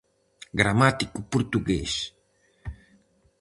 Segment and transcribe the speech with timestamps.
[0.59, 1.91] Gramático portugués.